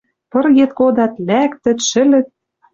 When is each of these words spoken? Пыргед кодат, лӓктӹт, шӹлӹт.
Пыргед 0.31 0.71
кодат, 0.79 1.13
лӓктӹт, 1.27 1.77
шӹлӹт. 1.89 2.27